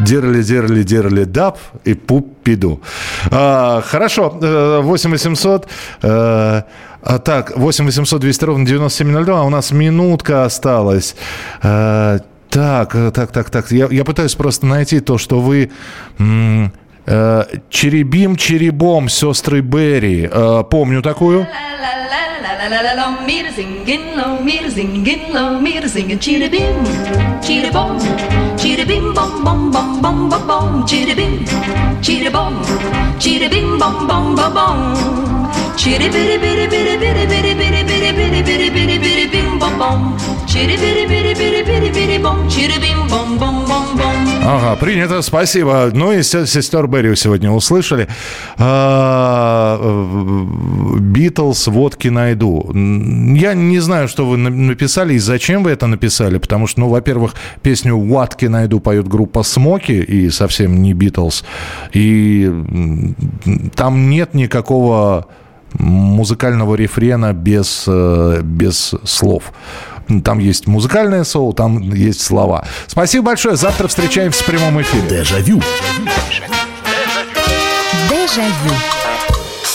[0.00, 2.80] Дерли, дерли, дерли, даб и пупиду.
[3.30, 5.68] А, хорошо, 8 800...
[7.02, 11.16] А, так, 8 800 200 ровно 9702, а у нас минутка осталась.
[11.62, 12.18] А,
[12.50, 13.70] так, так, так, так.
[13.70, 15.70] Я, я пытаюсь просто найти то, что вы...
[17.12, 20.28] Э, Черебим, черебом, сестры Берри.
[20.30, 21.40] Э, помню такую.
[21.40, 21.46] bitty
[27.48, 29.36] bitty bitty bitty bitty bitty bitty bitty bitty bim bom
[34.36, 34.94] bom,
[35.76, 38.54] cheetah bitty bitty bitty bitty bitty bom,
[39.18, 40.39] cheetah bim bom bom bom bom.
[44.44, 45.90] Ага, принято, спасибо.
[45.92, 48.08] Ну и сестер Берри сегодня услышали.
[50.98, 52.68] Битлз, водки найду.
[52.74, 57.34] Я не знаю, что вы написали и зачем вы это написали, потому что, ну, во-первых,
[57.62, 61.44] песню «Водки найду» поет группа «Смоки» и совсем не Битлз.
[61.92, 62.50] И
[63.76, 65.28] там нет никакого
[65.74, 69.52] музыкального рефрена без, э, без слов.
[70.24, 72.66] Там есть музыкальное соу, там есть слова.
[72.88, 73.56] Спасибо большое.
[73.56, 75.08] Завтра встречаемся в прямом эфире.
[75.08, 75.62] Дежавю.
[78.08, 78.99] Дежавю.